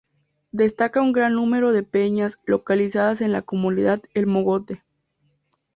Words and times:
Destaca 0.51 0.99
un 0.99 1.11
gran 1.11 1.35
número 1.35 1.73
de 1.73 1.83
peñas 1.83 2.35
localizadas 2.47 3.21
en 3.21 3.31
la 3.31 3.43
comunidad 3.43 4.01
El 4.15 4.25
Mogote. 4.25 4.81